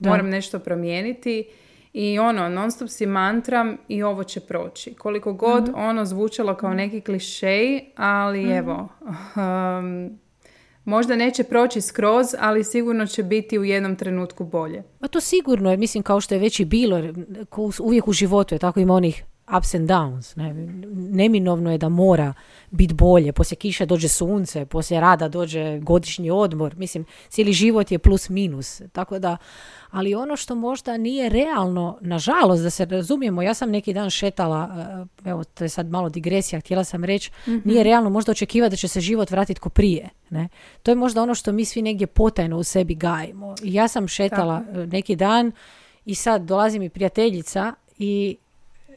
[0.00, 1.48] moram nešto promijeniti
[1.92, 4.94] i ono, non stop si mantram i ovo će proći.
[4.94, 5.78] Koliko god mhm.
[5.78, 8.88] ono zvučalo kao neki klišej, ali mm evo,
[9.36, 10.18] um,
[10.84, 14.82] možda neće proći skroz, ali sigurno će biti u jednom trenutku bolje.
[15.00, 17.02] Pa to sigurno je, mislim kao što je već i bilo,
[17.80, 19.24] uvijek u životu je tako ima onih
[19.58, 20.36] ups and downs.
[20.36, 20.54] Ne?
[21.16, 22.34] Neminovno je da mora
[22.70, 23.32] biti bolje.
[23.32, 26.76] Poslije kiše dođe sunce, poslije rada dođe godišnji odmor.
[26.76, 28.82] Mislim, cijeli život je plus minus.
[28.92, 29.36] Tako da,
[29.90, 34.68] ali ono što možda nije realno, nažalost, da se razumijemo, ja sam neki dan šetala,
[35.24, 37.58] eh, evo, to je sad malo digresija, htjela sam reći, mhm.
[37.64, 40.08] nije realno možda očekivati da će se život vratiti ko prije.
[40.30, 40.48] Ne?
[40.82, 43.54] To je možda ono što mi svi negdje potajno u sebi gajimo.
[43.62, 44.80] I ja sam šetala Tako.
[44.80, 45.52] Eh, neki dan
[46.04, 48.36] i sad dolazi mi prijateljica i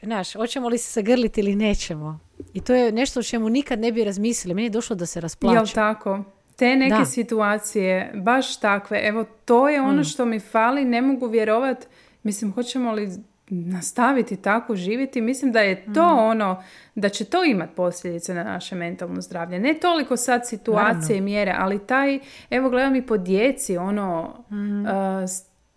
[0.04, 2.20] znaš, hoćemo li se zagrliti ili nećemo.
[2.54, 4.54] I to je nešto o čemu nikad ne bi razmislili.
[4.54, 5.56] Meni je došlo da se rasplače.
[5.56, 6.24] Jel tako?
[6.56, 9.00] Te neke situacije, baš takve.
[9.04, 10.04] Evo, to je ono mm.
[10.04, 10.86] što mi fali.
[10.86, 11.88] Ne mogu vjerovat.
[12.24, 13.10] Mislim, hoćemo li
[13.50, 15.22] nastaviti tako živjeti?
[15.22, 16.20] Mislim da je to mm.
[16.20, 16.64] ono,
[16.96, 19.60] da će to imati posljedice na naše mentalno zdravlje.
[19.60, 24.86] Ne toliko sad situacije i mjere, ali taj, evo gledam i po djeci, ono, mm.
[24.86, 24.90] uh,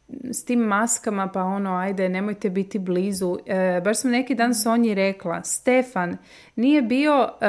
[0.09, 3.39] s tim maskama pa ono ajde nemojte biti blizu.
[3.47, 6.17] E, baš sam neki dan Sonji rekla Stefan
[6.57, 7.47] nije bio e,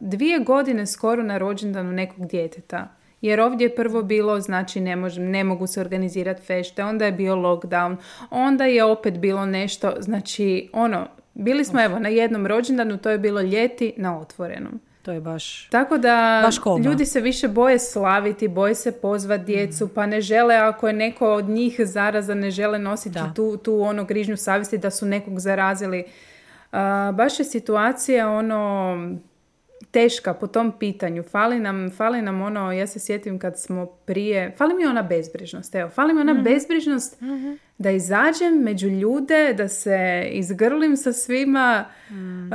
[0.00, 2.88] dvije godine skoro na rođendanu nekog djeteta
[3.20, 7.36] jer ovdje je prvo bilo znači ne, ne mogu se organizirati fešte onda je bio
[7.36, 7.96] lockdown
[8.30, 13.18] onda je opet bilo nešto znači ono bili smo evo na jednom rođendanu to je
[13.18, 18.48] bilo ljeti na otvorenom to je baš Tako da baš ljudi se više boje slaviti,
[18.48, 19.46] boje se pozvati mm.
[19.46, 23.80] djecu, pa ne žele ako je neko od njih zaraza, ne žele nositi tu, tu
[23.80, 26.04] ono grižnju savjesti da su nekog zarazili.
[27.12, 28.96] baš je situacija ono
[29.90, 31.22] teška po tom pitanju.
[31.22, 35.74] Fali nam, fali nam ono, ja se sjetim kad smo prije, fali mi ona bezbrižnost,
[35.74, 37.52] evo, fali mi ona mm bezbrižnost mhm.
[37.78, 41.84] da izađem među ljude, da se izgrlim sa svima.
[42.10, 42.50] Mm.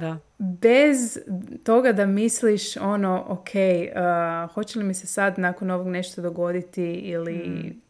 [0.00, 1.18] da bez
[1.64, 6.92] toga da misliš ono, ok, uh, hoće li mi se sad nakon ovog nešto dogoditi
[6.92, 7.82] ili, mm.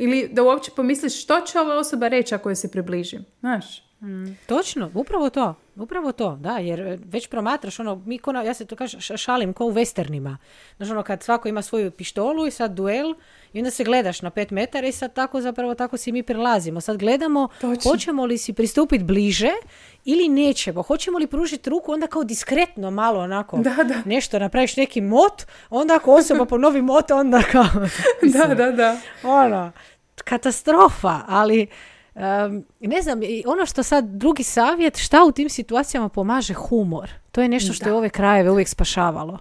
[0.00, 3.91] ili da uopće pomisliš što će ova osoba reći ako joj se približim, znaš?
[4.02, 4.36] Mm.
[4.46, 5.54] Točno, upravo to.
[5.76, 9.52] Upravo to, da, jer e, već promatraš ono, mi ko ja se to kažem, šalim,
[9.52, 10.36] ko u westernima.
[10.76, 13.14] Znaš ono, kad svako ima svoju pištolu i sad duel
[13.52, 16.80] i onda se gledaš na pet metara i sad tako zapravo tako si mi prilazimo.
[16.80, 17.90] Sad gledamo Točno.
[17.90, 19.50] hoćemo li si pristupiti bliže
[20.04, 20.82] ili nećemo.
[20.82, 23.94] Hoćemo li pružiti ruku onda kao diskretno malo onako da, da.
[24.04, 27.66] nešto napraviš neki mot, onda ako osoba ponovi mot onda kao...
[28.34, 28.96] da, da, da.
[29.22, 29.72] Ono,
[30.24, 31.66] katastrofa, ali
[32.80, 37.10] ne znam, ono što sad drugi savjet, šta u tim situacijama pomaže humor.
[37.32, 39.38] To je nešto što je ove krajeve uvijek spašavalo.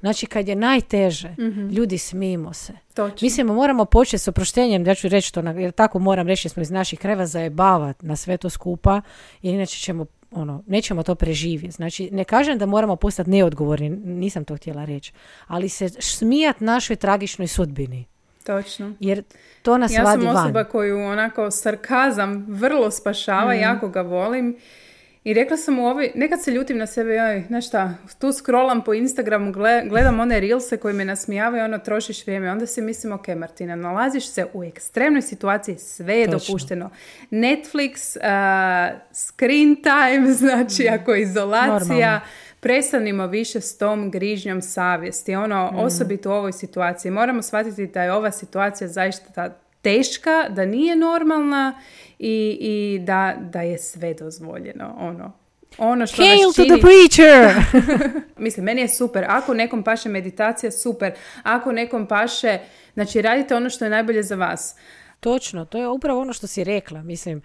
[0.00, 2.72] Znači kad je najteže, mm ljudi smijemo se.
[2.94, 3.26] Točno.
[3.26, 6.70] Mislimo, moramo početi s oproštenjem, ja ću reći to, jer tako moram reći, smo iz
[6.70, 9.00] naših kreva zajebavati na sve to skupa,
[9.42, 11.74] jer inače ćemo ono, nećemo to preživjeti.
[11.74, 15.12] Znači, ne kažem da moramo postati neodgovorni, nisam to htjela reći,
[15.46, 18.04] ali se smijat našoj tragičnoj sudbini.
[18.48, 18.92] Točno.
[19.00, 19.22] Jer
[19.62, 20.26] to nas ja vadi van.
[20.26, 23.60] Ja sam osoba koju onako sarkazam vrlo spašava, mm.
[23.60, 24.56] jako ga volim.
[25.24, 28.84] I rekla sam u ovoj, nekad se ljutim na sebe, joj, znaš šta, tu scrollam
[28.84, 29.52] po Instagramu,
[29.88, 32.50] gledam one reelse koji me nasmijavaju, ono, trošiš vrijeme.
[32.50, 36.90] Onda si mislim, ok, Martina, nalaziš se u ekstremnoj situaciji, sve je dopušteno.
[37.30, 40.94] Netflix, uh, screen time, znači, mm.
[40.94, 42.20] ako je izolacija,
[42.60, 45.34] prestanimo više s tom grižnjom savjesti.
[45.34, 45.78] Ono, mm.
[45.78, 47.10] osobito u ovoj situaciji.
[47.10, 51.80] Moramo shvatiti da je ova situacija zaista teška, da nije normalna
[52.18, 54.94] i, i da, da je sve dozvoljeno.
[54.98, 55.32] Ono,
[55.78, 56.68] ono što Hail nas čini...
[56.68, 57.54] to the preacher!
[58.44, 59.24] Mislim, meni je super.
[59.28, 61.12] Ako nekom paše meditacija, super.
[61.42, 62.58] Ako nekom paše,
[62.94, 64.76] znači radite ono što je najbolje za vas.
[65.20, 67.02] Točno, to je upravo ono što si rekla.
[67.02, 67.42] Mislim,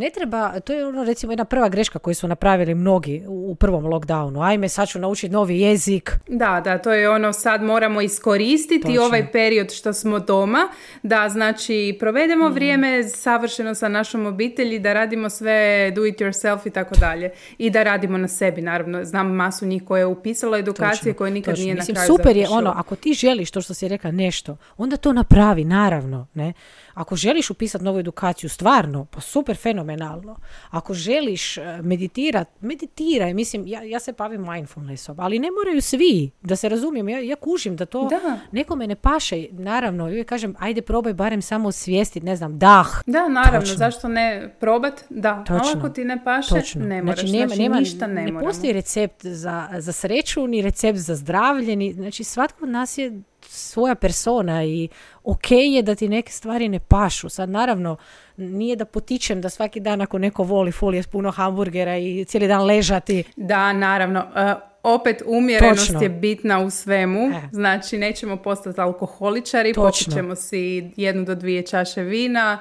[0.00, 3.84] ne treba, to je ono recimo jedna prva greška koju su napravili mnogi u prvom
[3.84, 4.46] lockdownu.
[4.48, 6.12] Ajme, sad ću naučiti novi jezik.
[6.28, 10.68] Da, da, to je ono sad moramo iskoristiti ovaj period što smo doma,
[11.02, 12.52] da znači provedemo mm.
[12.52, 17.30] vrijeme savršeno sa našom obitelji, da radimo sve do it yourself i tako dalje.
[17.58, 19.04] I da radimo na sebi, naravno.
[19.04, 22.48] Znam masu njih koje je upisalo edukacije koje nikad nije Mislim, na kraju super je
[22.48, 26.26] ono, ako ti želiš to što si rekla nešto, onda to napravi, naravno.
[26.34, 26.52] Ne?
[26.94, 30.36] Ako želiš upisati novu edukaciju, stvarno, pa super fenomenalno.
[30.70, 33.34] Ako želiš e, meditirati, meditiraj.
[33.34, 37.08] Mislim, ja, ja se bavim mindfulnessom, ali ne moraju svi, da se razumijem.
[37.08, 38.38] Ja, ja kužim da to da.
[38.52, 39.46] nekome ne paše.
[39.52, 43.02] Naravno, uvijek kažem, ajde probaj barem samo osvijestiti, ne znam, dah.
[43.06, 45.04] Da, naravno, zašto ne probat?
[45.10, 45.72] Da, Točno.
[45.76, 46.86] ako ti ne paše, Točno.
[46.86, 47.20] ne moraš.
[47.20, 51.14] Znači, nema, znači, nema, ništa ne, ne postoji recept za, za sreću, ni recept za
[51.14, 53.22] zdravlje, ni, znači svatko od nas je
[53.60, 54.88] svoja persona i
[55.24, 57.28] ok je da ti neke stvari ne pašu.
[57.28, 57.96] Sad naravno
[58.36, 62.48] nije da potičem da svaki dan ako neko voli folije s puno hamburgera i cijeli
[62.48, 63.24] dan ležati.
[63.36, 64.20] Da, naravno.
[64.20, 67.20] Uh, opet umjerenost je bitna u svemu.
[67.20, 67.40] E.
[67.52, 72.58] Znači nećemo postati alkoholičari, popit ćemo si jednu do dvije čaše vina.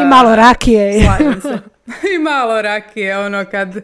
[0.00, 0.92] I malo rakije.
[1.42, 1.72] se.
[2.14, 3.74] I malo rakije, ono, kad,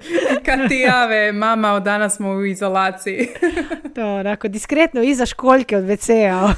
[0.44, 3.28] kad ti jave, mama, od danas smo u izolaciji.
[3.94, 6.52] to, onako, diskretno iza školjke od WC-a,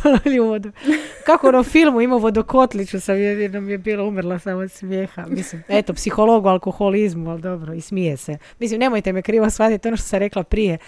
[1.27, 5.27] Kako ono filmu imao vodokotliću sam, jednom je bila umrla samo od smijeha.
[5.29, 8.39] Mislim, eto, psihologu, alkoholizmu, ali dobro, i smije se.
[8.59, 10.79] Mislim, nemojte me krivo shvatiti, ono što sam rekla prije.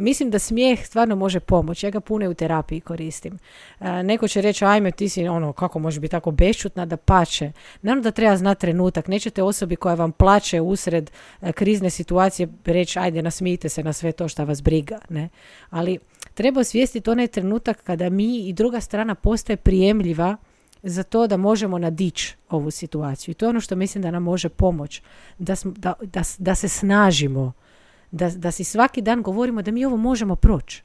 [0.00, 1.86] Mislim da smijeh stvarno može pomoći.
[1.86, 3.38] Ja ga puno u terapiji koristim.
[3.80, 7.52] E, neko će reći, ajme, ti si ono, kako može biti tako bešćutna da pače.
[7.82, 9.08] Naravno da treba znati trenutak.
[9.08, 11.10] Nećete osobi koja vam plaće usred
[11.42, 14.98] e, krizne situacije reći, ajde, nasmijte se na sve to što vas briga.
[15.08, 15.28] Ne?
[15.70, 15.98] Ali
[16.34, 20.36] treba osvijestiti onaj trenutak kada mi i druga strana postaje prijemljiva
[20.82, 23.32] za to da možemo nadići ovu situaciju.
[23.32, 25.02] I to je ono što mislim da nam može pomoći.
[25.38, 27.52] Da, da, da, da se snažimo
[28.10, 30.82] da, da si svaki dan govorimo da mi ovo možemo proći.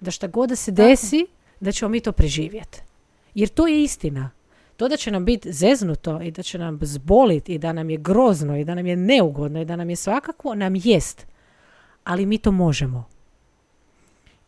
[0.00, 1.26] Da šta god da se desi,
[1.60, 2.82] da ćemo mi to preživjeti.
[3.34, 4.30] Jer to je istina.
[4.76, 7.96] To da će nam biti zeznuto i da će nam zboliti i da nam je
[7.96, 11.26] grozno i da nam je neugodno i da nam je svakako, nam jest.
[12.04, 13.04] Ali mi to možemo.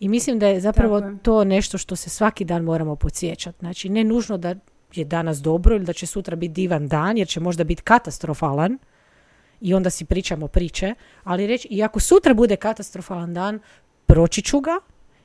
[0.01, 3.59] I mislim da je zapravo to nešto što se svaki dan moramo podsjećati.
[3.59, 4.55] Znači, ne nužno da
[4.95, 8.79] je danas dobro ili da će sutra biti divan dan, jer će možda biti katastrofalan,
[9.61, 10.95] i onda si pričamo priče,
[11.25, 13.61] ali reći, i ako sutra bude katastrofalan dan,
[14.07, 14.79] proći ću ga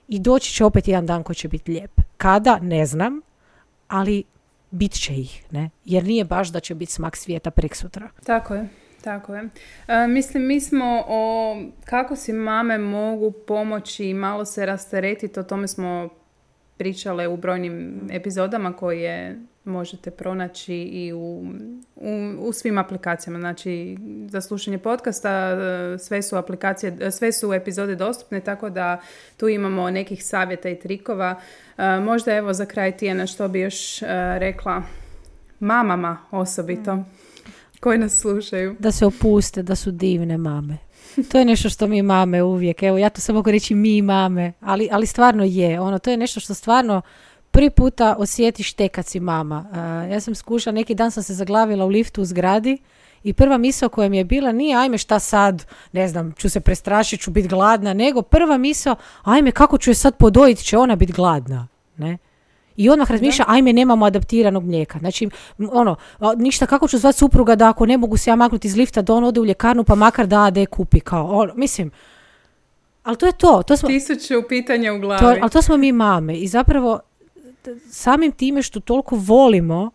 [0.07, 1.91] i doći će opet jedan dan koji će biti lijep.
[2.17, 2.59] Kada?
[2.61, 3.21] Ne znam,
[3.87, 4.23] ali
[4.71, 5.69] bit će ih, ne?
[5.85, 8.09] Jer nije baš da će biti smak svijeta prek sutra.
[8.25, 8.67] Tako je.
[9.03, 9.49] Tako je.
[9.87, 15.43] E, mislim, mi smo o kako si mame mogu pomoći i malo se rasteretiti, o
[15.43, 16.09] tome smo
[16.77, 21.45] pričale u brojnim epizodama koje možete pronaći i u,
[22.39, 23.39] u, svim aplikacijama.
[23.39, 23.97] Znači,
[24.29, 29.01] za slušanje podcasta e, sve su aplikacije, e, sve su epizode dostupne, tako da
[29.37, 31.39] tu imamo nekih savjeta i trikova.
[31.77, 33.99] E, možda evo za kraj Tijena što bi još
[34.37, 34.83] rekla
[35.59, 37.05] mamama osobito mm.
[37.79, 38.75] koji nas slušaju.
[38.79, 40.77] Da se opuste, da su divne mame.
[41.31, 44.53] To je nešto što mi mame uvijek, evo ja to samo mogu reći mi mame,
[44.59, 47.01] ali, ali stvarno je, ono, to je nešto što stvarno
[47.53, 49.65] prvi puta osjetiš te kad si mama.
[50.11, 52.77] ja sam skušala, neki dan sam se zaglavila u liftu u zgradi
[53.23, 56.59] i prva misao koja mi je bila nije ajme šta sad, ne znam, ću se
[56.59, 60.95] prestrašiti, ću biti gladna, nego prva misao, ajme kako ću je sad podojiti, će ona
[60.95, 61.67] biti gladna.
[61.97, 62.17] Ne?
[62.75, 64.99] I odmah razmišlja, ajme, nemamo adaptiranog mlijeka.
[64.99, 65.29] Znači,
[65.71, 65.95] ono,
[66.37, 69.13] ništa, kako ću zvati supruga da ako ne mogu se ja maknuti iz lifta, da
[69.13, 71.91] on ode u ljekarnu, pa makar da ade kupi, kao, ono, mislim,
[73.03, 73.63] ali to je to.
[73.67, 75.19] to smo, Tisuću pitanja u glavi.
[75.19, 76.99] To, ali to smo mi mame i zapravo
[77.89, 79.91] samim time što toliko volimo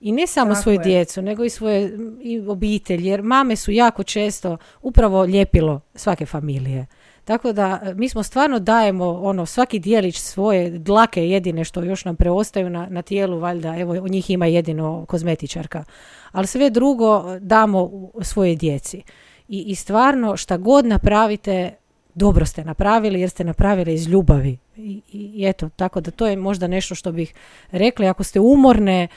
[0.00, 4.02] i ne samo Tako svoju djecu, nego i svoje i obitelj, jer mame su jako
[4.02, 6.86] često upravo ljepilo svake familije.
[7.24, 12.04] Tako da e, mi smo stvarno dajemo ono svaki dijelić svoje dlake jedine što još
[12.04, 15.84] nam preostaju na, na tijelu, valjda evo u njih ima jedino kozmetičarka.
[16.32, 17.90] Ali sve drugo damo
[18.22, 19.02] svoje djeci.
[19.48, 21.74] I, I stvarno šta god napravite,
[22.14, 24.58] dobro ste napravili jer ste napravili iz ljubavi.
[24.76, 27.34] I, i, eto, tako da to je možda nešto što bih
[27.70, 28.06] rekli.
[28.06, 29.08] Ako ste umorne,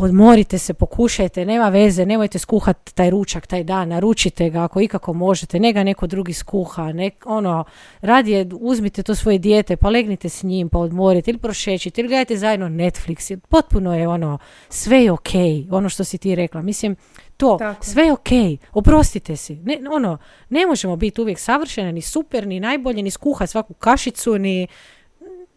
[0.00, 5.12] podmorite se, pokušajte, nema veze, nemojte skuhati taj ručak taj dan, naručite ga ako ikako
[5.12, 7.64] možete, ne ga neko drugi skuha, ne, ono,
[8.00, 12.36] radije uzmite to svoje dijete, pa legnite s njim, pa odmorite, ili prošećite, ili gledajte
[12.36, 15.30] zajedno Netflix, potpuno je ono, sve je ok,
[15.70, 16.96] ono što si ti rekla, mislim,
[17.36, 18.28] to, sve je ok,
[18.72, 23.50] oprostite si, ne, ono, ne možemo biti uvijek savršene, ni super, ni najbolje, ni skuhati
[23.50, 24.66] svaku kašicu, ni,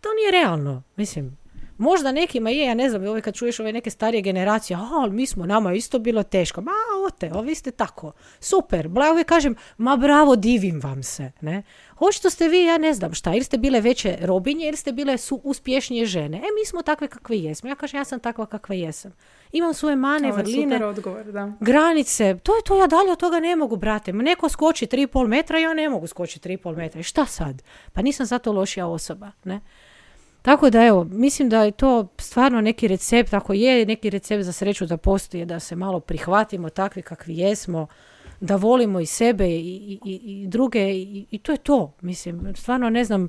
[0.01, 1.42] to nije realno, mislim,
[1.77, 5.11] Možda nekima je, ja ne znam, ove kad čuješ ove neke starije generacije, a, ali
[5.11, 6.61] mi smo, nama isto bilo teško.
[6.61, 6.71] Ma,
[7.07, 8.11] ote, ovi ste tako.
[8.39, 8.87] Super.
[8.87, 11.31] Bla, uvijek kažem, ma bravo, divim vam se.
[11.41, 11.63] Ne?
[11.99, 15.17] Očito ste vi, ja ne znam šta, ili ste bile veće robinje, ili ste bile
[15.17, 16.37] su uspješnije žene.
[16.37, 17.69] E, mi smo takve kakve jesmo.
[17.69, 19.13] Ja kažem, ja sam takva kakva jesam.
[19.51, 21.51] Imam svoje mane, Ovo vrline, odgovor, da.
[21.59, 22.37] granice.
[22.43, 24.13] To je to, ja dalje od toga ne mogu, brate.
[24.13, 26.99] Neko skoči 3,5 metra, ja ne mogu skočiti 3,5 metra.
[26.99, 27.63] I šta sad?
[27.93, 29.31] Pa nisam zato lošija osoba.
[29.43, 29.61] Ne?
[30.43, 34.51] Tako da evo, mislim da je to stvarno neki recept, ako je neki recept za
[34.51, 37.87] sreću da postoji, da se malo prihvatimo takvi kakvi jesmo,
[38.39, 41.93] da volimo i sebe i, i, i druge i, i, to je to.
[42.01, 43.27] Mislim, stvarno ne znam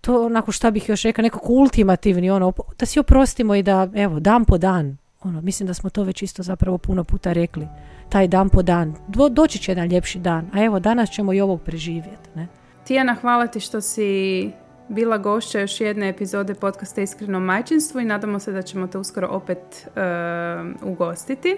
[0.00, 4.20] to onako šta bih još rekao, nekako ultimativni, ono, da si oprostimo i da, evo,
[4.20, 7.68] dan po dan, ono, mislim da smo to već isto zapravo puno puta rekli,
[8.08, 8.94] taj dan po dan.
[9.08, 12.46] Do, doći će jedan ljepši dan, a evo, danas ćemo i ovog preživjeti, ne?
[12.86, 14.50] Tijana, hvala ti što si
[14.88, 19.28] bila gošća još jedne epizode podcasta Iskreno majčinstvo i nadamo se da ćemo te uskoro
[19.30, 21.56] opet uh, ugostiti.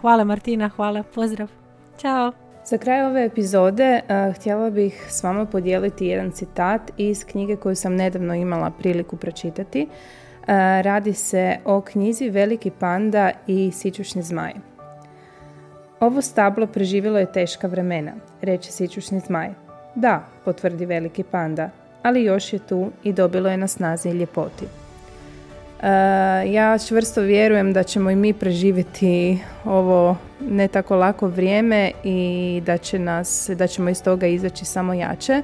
[0.00, 1.48] Hvala Martina, hvala, pozdrav.
[1.98, 2.32] Ćao.
[2.64, 7.76] Za kraj ove epizode uh, htjela bih s vama podijeliti jedan citat iz knjige koju
[7.76, 9.88] sam nedavno imala priliku pročitati.
[9.90, 10.48] Uh,
[10.82, 14.52] radi se o knjizi Veliki panda i Sičušni zmaj.
[16.00, 19.48] Ovo stablo preživjelo je teška vremena, reče Sičušni zmaj.
[19.94, 21.70] Da, potvrdi Veliki panda,
[22.08, 24.64] ali još je tu i dobilo je na snazi ljepoti.
[25.82, 25.88] E,
[26.52, 32.78] ja čvrsto vjerujem da ćemo i mi preživjeti ovo ne tako lako vrijeme i da,
[32.78, 35.32] će nas, da ćemo iz toga izaći samo jače.
[35.32, 35.42] E,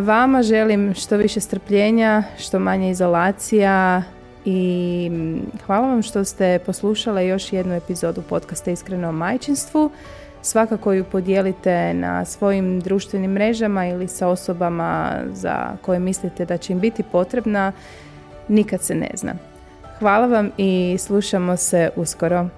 [0.00, 4.02] vama želim što više strpljenja, što manje izolacija
[4.44, 5.10] i
[5.66, 9.90] hvala vam što ste poslušali još jednu epizodu podcasta Iskreno o majčinstvu
[10.42, 16.72] svakako ju podijelite na svojim društvenim mrežama ili sa osobama za koje mislite da će
[16.72, 17.72] im biti potrebna,
[18.48, 19.34] nikad se ne zna.
[19.98, 22.48] Hvala vam i slušamo se uskoro.